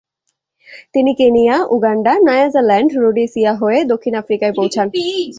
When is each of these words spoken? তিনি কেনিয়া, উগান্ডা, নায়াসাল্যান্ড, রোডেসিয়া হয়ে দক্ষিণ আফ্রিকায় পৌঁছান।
তিনি 0.93 1.11
কেনিয়া, 1.13 1.55
উগান্ডা, 1.69 2.13
নায়াসাল্যান্ড, 2.27 2.89
রোডেসিয়া 2.95 3.51
হয়ে 3.55 3.79
দক্ষিণ 3.83 4.13
আফ্রিকায় 4.15 4.53
পৌঁছান। 4.55 4.87